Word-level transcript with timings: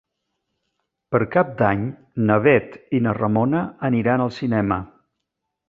Per 1.15 1.19
Cap 1.35 1.51
d'Any 1.59 1.83
na 2.31 2.39
Bet 2.47 2.79
i 2.99 3.03
na 3.09 3.15
Ramona 3.21 3.63
aniran 3.93 4.25
al 4.27 4.35
cinema. 4.43 4.83